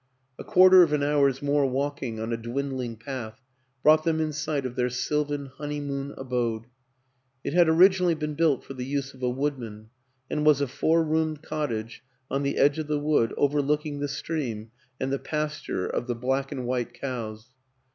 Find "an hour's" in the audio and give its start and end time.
0.93-1.43